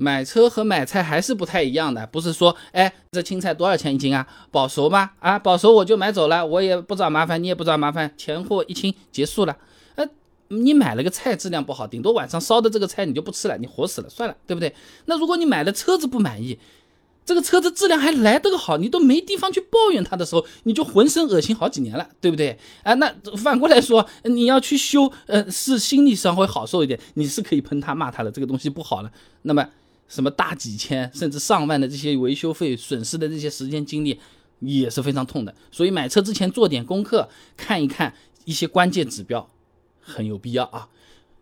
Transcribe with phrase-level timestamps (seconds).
[0.00, 4.26] 买车和买菜还是不太一样的，不是说，哎，这青菜多少钱一斤啊？
[4.50, 5.10] 保熟吗？
[5.18, 9.54] 啊，保熟我就买走了，我也不找麻烦，你也不找麻烦，钱货一清结束了。
[9.96, 10.08] 呃，
[10.48, 14.74] 你买了个菜质量不好，顶多晚上烧的这个菜你就不吃了，你活死了，算了，对不对？
[15.04, 16.58] 那如果你买了车子不满意，
[17.26, 22.58] 这个车子质量还来得个好，你都没地方去抱怨它的时候，你就浑身恶心好几年了，对不对？
[22.84, 29.12] 啊，那反过来说，你要去修，呃，是心理上会好受一点，你是可以喷他骂他的，这个东西不好了，
[29.42, 29.68] 那么。
[30.10, 34.20] 什么大几千甚至上万的这些维修费损失的这些时间精力
[34.58, 38.12] 也是非常痛的，所以买车之前做点功课，看一看
[38.44, 39.48] 一些关键指标
[40.00, 40.88] 很有必要啊。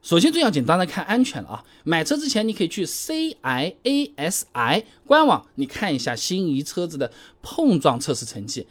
[0.00, 7.10] 首先最要紧当然看安全了啊，买车之前你可以去 C I A S I 官网，你看一下心仪车子的
[7.42, 8.66] 碰撞测试成绩。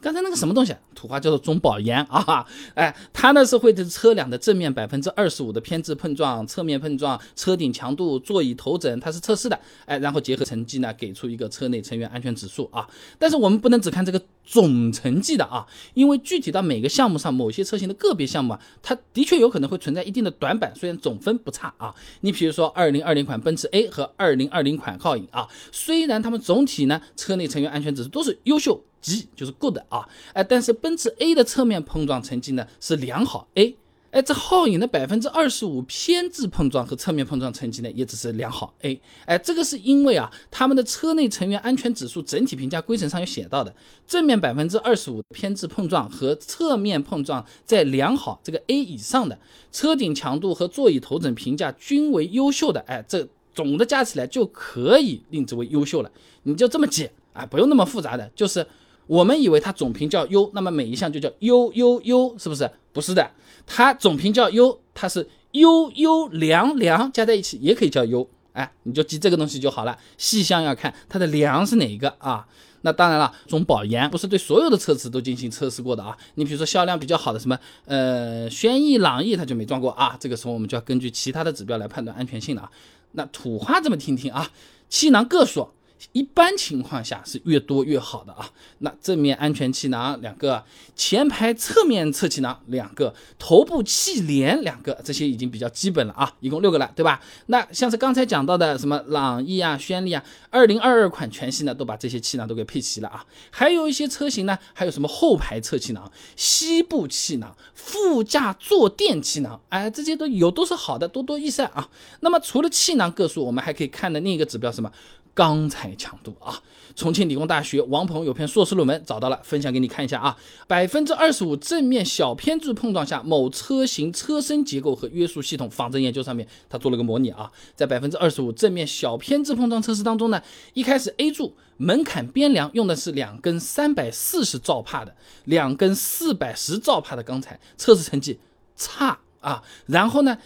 [0.00, 12.86] 刚才那个什么东西，土话叫做中保研啊， 哎，它呢是会对车辆的正面百分之二十五的偏置碰撞、侧面碰撞、车顶强度、座椅头枕，它是测试的，哎，然后结合成绩呢，给出一个车内成员安全指数啊。
[13.18, 21.94] 但是我们不能只看这个总成绩的啊，因为具体到每个项目上，某些车型的个别项目啊，它的确有可能会存在一定的短板，虽然总分不差啊。
[22.20, 28.82] 你比如说二零二零款奔驰 A 和二零二零款皓影啊，虽然它们总体呢车内成员安全指数都是优秀。
[29.04, 33.76] G 就是 good 啊，哎，但是奔驰 A 的侧面碰撞成绩呢是良好 A，
[34.12, 43.74] 哎，这皓影的百分之二十五偏置碰撞和侧面碰撞成绩呢也只是良好 A，哎，这个是因为啊，他们的车内成员安全指数整体评价规程上有写到的，
[44.06, 49.38] 正面百分之二十五偏置碰撞和侧面碰撞在良好这个 A 以上的，
[49.70, 56.10] 车顶强度和座椅头枕评价均为优秀的，哎，这总的加起来就可以令之为优秀了，
[56.44, 58.66] 你就这么记啊，不用那么复杂的，就是。
[59.06, 62.70] 我们以为它总评叫优，那么每一项就叫优优优，是不是？
[62.92, 63.30] 不是的，
[63.66, 69.98] 它总评叫优，它是优优良良加在一起也可以叫优，哎，你就记这个东西就好了。
[70.16, 72.46] 细项要看它的良是哪一个啊？
[72.82, 76.16] 那当然了，中保研不是对所有的车子都进行测试过的啊。
[76.34, 80.16] 你比如说销量比较好的什么呃轩逸、朗逸，它就没撞过啊。
[80.20, 82.70] 这个时候我们就要根据其他的指标来判断安全性了啊。
[83.12, 84.50] 那土话这么听听啊，
[84.88, 85.68] 气囊个数。
[86.12, 88.50] 一般情况下是越多越好的啊。
[88.78, 97.20] 那正面安全气囊两个，前排侧面侧气囊两个，头部气帘两个，这些已经比较基本了啊，一共六个了，对吧？
[97.46, 103.24] 那像是刚才讲到的什么朗逸啊、轩逸啊，二零二二款全系呢都把这些气囊都给配齐了啊。
[103.50, 111.88] 还有一些车型呢，还有什么后排侧气囊、膝部气囊、副驾坐垫气囊，哎，这些都有都是好的，多多益善啊。
[112.20, 114.92] 那么除了气囊个数，我们还可以看的另一个指标是什么？
[115.34, 116.62] 钢材强度啊！
[116.96, 120.36] 重庆理工大学王鹏有篇硕士论文找到了，分享给你看一下啊。
[120.68, 127.50] 百分之二十五正面小偏置碰撞下，某车型车身结构和约束系统仿真研究上面，他做了个模拟啊。
[127.74, 130.40] 在百分之二十五正面小偏置碰撞测试当中呢，
[130.72, 138.38] 一开始 A 柱门槛边梁用的是两根三百四十兆帕的，两根四百十兆帕的钢材，测试成绩
[138.76, 139.64] 差啊。
[139.86, 140.38] 然后呢？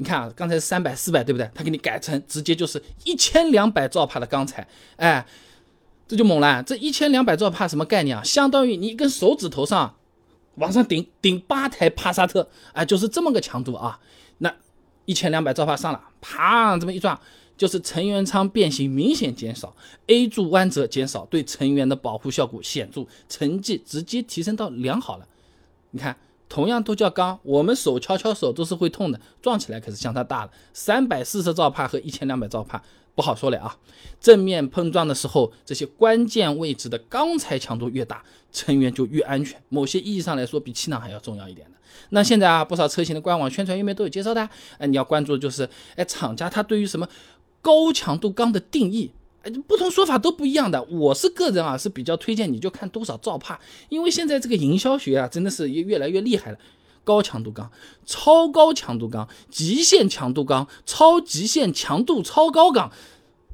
[0.00, 1.50] 你看啊，刚才三百四百，对不对？
[1.52, 4.64] 他给你改成直接就是一千两百兆帕的钢材，
[4.94, 5.26] 哎，
[6.06, 6.62] 这就猛了。
[6.62, 8.22] 这一千两百兆帕什么概念啊？
[8.22, 9.96] 相当于你一根手指头上
[10.54, 13.98] 往上顶顶八台帕萨特，哎，就是这么个强度啊。
[14.38, 14.54] 那
[15.04, 17.20] 一千两百兆帕上了，啪，这么一撞，
[17.56, 19.74] 就是成员舱变形明显减少
[20.06, 25.26] ，A 柱弯折减少，对成员的保护效果显著，成绩直接提升到良好了。
[25.90, 26.16] 你看。
[26.48, 30.50] 同样都叫钢，我们手敲敲手都是会痛的，撞起来可是相差大了。
[30.72, 32.82] 三百四十兆帕和一千两百兆帕
[33.14, 33.76] 不好说了啊。
[34.20, 39.62] 正面碰撞的时候，这些关键位置的钢材强度越大，成员就越安全。
[39.68, 41.76] 某些意义上来说，比气囊还要重要一点的。
[42.10, 44.48] 那现在啊，不少车型的官网宣传页面都有介绍的。
[44.78, 47.06] 哎，你要关注的就是，哎，厂家他对于什么
[47.60, 49.10] 高强度钢的定义。
[49.50, 50.82] 不同说法都不一样的。
[50.84, 56.58] 我是个人啊，是比较推荐你就看多少兆帕，因为现在这个营销学啊，真的是也越来越厉害了。
[57.04, 57.70] 高强度钢、
[58.04, 62.92] 超高强度钢、极限强度钢、超极限强度超高钢。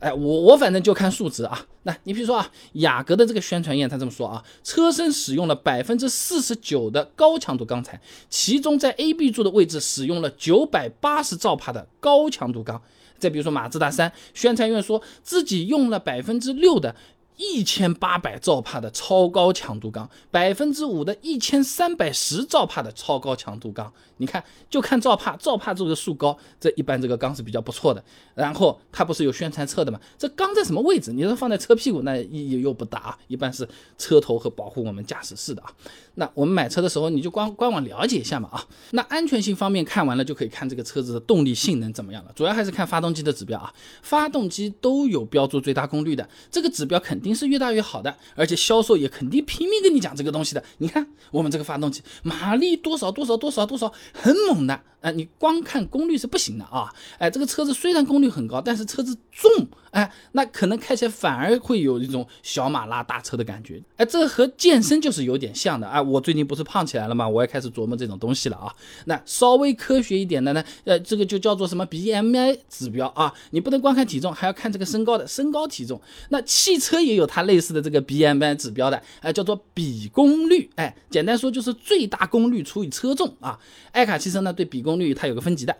[0.00, 1.66] 哎，我我反正就看数值啊。
[1.84, 12.82] 那你比如说啊，雅阁的这个宣传页他这么说啊，车身使用了百分之四十九的高强度钢材，其中在 A、B 柱的位置使用了九百八十兆帕的高强度钢。
[13.18, 16.94] 再比如说马自达三，宣传院说自己用了百分之六的
[17.36, 23.92] 一千八百兆帕的超高强度钢，百分之五的一千三百十兆帕的超高强度钢。
[24.18, 28.02] 你看，就看兆帕，兆帕这个数高，这一般这个钢是比较不错的。
[28.34, 30.00] 然后它不是有宣传册的吗？
[30.16, 31.12] 这钢在什么位置？
[31.12, 33.18] 你说放在车屁股，那意义又不大啊。
[33.28, 33.68] 一般是
[33.98, 35.70] 车头和保护我们驾驶室的啊。
[36.14, 38.66] 那我们买车的时候，你就官官网了解一下嘛啊。
[38.92, 42.32] 那安全性方面看完了，就可以看这个车子的动力性能怎么样了。
[42.34, 43.70] 主要还是看发动机的指标啊。
[44.00, 47.25] 发动机都有标注最大功率的，这个指标肯定。
[47.26, 50.62] 肯定是越大越好的，而且销售也肯定拼命跟你讲这个东西的。
[50.78, 54.80] 你看我们这个发动机马力多少多少多少多少，很猛的。
[55.00, 56.92] 哎，你光看功率是不行的啊！
[57.18, 59.48] 哎，这个车子虽然功率很高，但是车子重，
[59.90, 63.80] 哎，那可能开起来反而会有一种小马拉大车的感觉。
[63.98, 65.86] 哎，这和健身就是有点像的。
[65.86, 67.28] 哎，我最近不是胖起来了吗？
[67.28, 68.74] 我也开始琢磨这种东西了啊。
[69.04, 73.32] 那稍微科学一点的呢，呃，这个就叫做什么 BMI 指标啊？
[73.50, 76.00] 你不能光看体重，还要看这个身高的身高体重。
[76.30, 80.70] 那汽车也有它类似的这个 BMI 指标的，哎，叫做比功率。
[80.76, 83.58] 哎，简单说就是最大功率除以车重啊。
[83.90, 85.76] 爱卡汽车呢对比功率它有个分级的，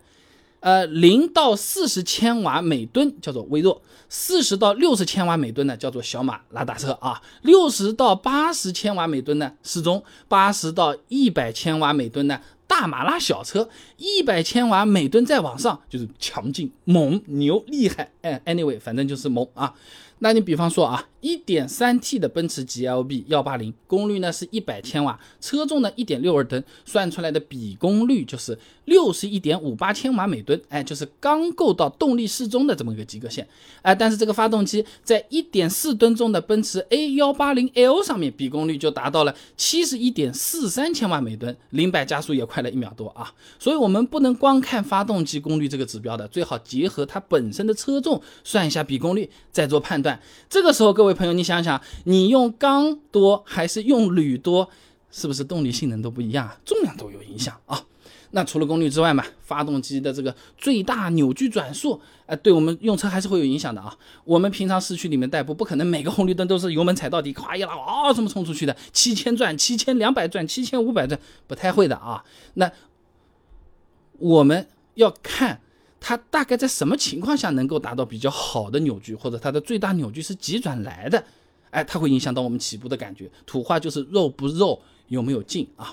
[0.60, 19.72] 呃，零到四十千瓦每吨叫做微弱，四十到六十千瓦每吨呢叫做小马拉大车啊，六十到八十千瓦每吨呢适中，八十到一百千瓦每吨呢大马拉小车，一百千瓦每吨再往上就是强劲、猛、牛、厉害，哎，anyway，反正就是猛啊。
[20.18, 21.06] 那你比方说啊。
[21.22, 33.48] 一点三 T 的奔驰 GLB 幺八零，功率呢是一百千瓦，车重呢一点六二吨，算出来的比功率就是六十一点五八千瓦每吨，哎，就是刚够到动力适中的这么一个及格线，
[33.82, 50.05] 哎，但是这个发动机在一点四吨重的奔驰 A 幺八零 L 上面，比功率就达到了七十一点四三千瓦每吨，零百加速也快了一秒多啊，所以我们不能光看发动机功率这个指标的，最好结合它本身的车重算一下比功率，再做判断。
[50.48, 51.16] 这个时候各位。
[51.16, 54.68] 朋友，你想想，你用钢多还是用铝多，
[55.10, 56.58] 是不是动力性能都不一样啊？
[56.62, 57.82] 重量都有影响啊。
[58.32, 63.96] 那除了功率之外嘛，发动机的这个最大扭矩转速，哎，对我们用车还是会有影响的啊。
[64.24, 68.76] 我们平常市区里面代步，不可能每个红绿灯都是油门踩到底，咵一拉啊，这么冲出去的？
[68.92, 72.22] 七千转、七千两百转、七千五百转，不太会的啊。
[72.54, 72.70] 那
[74.18, 75.62] 我们要看。
[76.08, 81.24] 它大概在什么情况下能够达到比较好的扭矩，或者它的最大扭矩是几转来的？
[81.70, 83.28] 哎，它会影响到我们起步的感觉。
[83.44, 85.92] 土话就是肉不肉，有没有劲啊？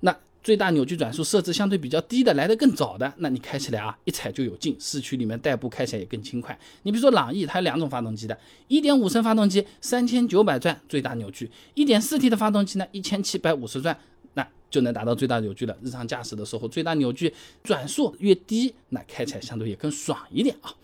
[0.00, 6.58] 那最大扭矩转速设置相对比较低的，来的更早的，那你开起来啊，一踩就有劲，市区里面代步开起来也更轻快。
[6.84, 13.94] 你比如说朗逸，它有两种发动机的，一点五升发动机三千九百转最大扭矩，一点四 T 的发动机呢一千七百五十转。
[14.34, 15.76] 那就能达到最大扭矩了。
[15.82, 17.32] 日常驾驶的时候，最大扭矩
[17.62, 20.74] 转速越低，那开起来相对也更爽一点啊。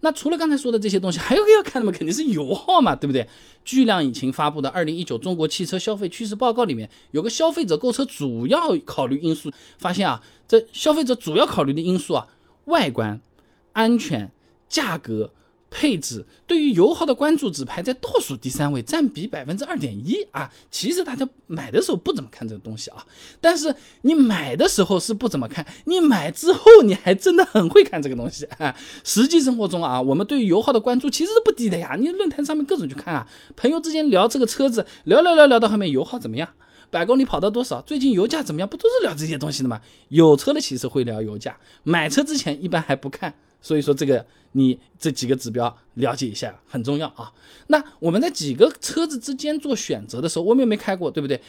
[0.00, 3.26] 那除了刚才说的这些东西，还有个要看的嘛，肯定是油耗嘛，对不对？
[3.64, 12.28] 巨量引擎发布的《二零一九中国汽车消费趋势报告》里面有个消费者购车主要考虑因素，发现啊，这消费者主要考虑的因素啊，
[12.66, 13.20] 外观、
[13.72, 14.30] 安全、
[14.68, 15.32] 价格。
[15.78, 20.50] 配置对于油耗的关注只排在倒数第三位，占比百分之二点一啊。
[20.70, 23.04] 其实大家买的时候不怎么看这个东西啊，
[23.42, 28.74] 但是你买的时候是不怎么看，你买之后你还真的很会看这个东西啊。
[29.04, 31.94] 实际生活中啊，我们对于油耗的关注其实是不低的呀。
[31.98, 36.48] 你论坛上面各种去看啊，朋友之间聊这个车子，聊聊聊聊到后面油耗怎么样，
[36.90, 39.82] 百公里跑到多少，最近油价怎么样，不都是聊这些东西的吗？
[40.08, 43.34] 有车的其实会聊油价，买车之前一般还不看。
[43.66, 47.32] 所以说这个你这几个指标了解一下很重要啊。
[47.66, 51.40] 那我们在几个车子之间做选择的时候，我们也没开过，对不对？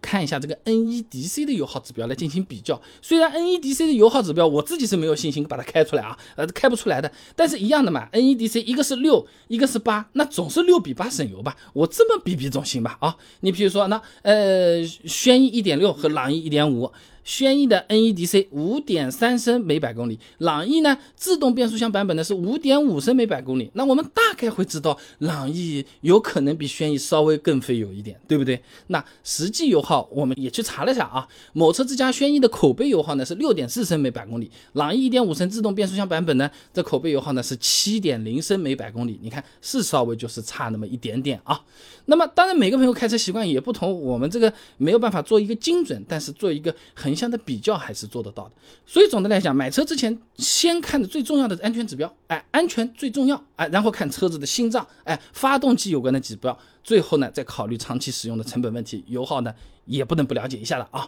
[0.00, 2.80] 看一下这个 NEDC 的油耗指标来进行比较。
[3.02, 7.10] 虽然 NEDC 的油耗指标我自己是没有信心把它开出来啊，呃，开不出来的。
[7.34, 11.56] 但是一样的嘛，NEDC 一个是六，一个是八，那总是六比八省油吧？
[11.72, 12.96] 我这么比比总行吧？
[13.00, 16.92] 啊，你比如说那呃，轩逸一点六和朗逸一点五。
[17.30, 23.70] 轩逸的 NEDC 五点三升每百公里，朗逸呢自动变速箱版本呢是五点五升每百公里。
[23.74, 28.60] 那我们大概会知道，朗逸有可能比轩逸稍微更费油一点，对不对？
[28.88, 39.20] 那实际油耗我们也去查了下啊，某车之家轩逸的口碑油耗呢是六点四升每百公里，朗逸一点五升自动变速箱版本呢这口碑油耗呢是七点零升每百公里。
[39.22, 41.60] 你看是稍微就是差那么一点点啊。
[42.06, 47.19] 那么当然每个朋友开车习惯也不同，我们这个没有办法做一个精准，但是做一个很。
[47.20, 48.52] 横向的比较还是做得到的，
[48.86, 61.06] 所以总的来讲，买车之前先看的最重要的安全指标，哎，安全最重要，哎，然后看车子的心脏，哎，发动机有关的指标，最后呢再考虑长期使用的成本问题，油耗呢也不能不了解一下了啊。